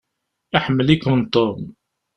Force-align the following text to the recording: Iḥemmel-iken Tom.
Iḥemmel-iken 0.55 1.19
Tom. 1.33 1.61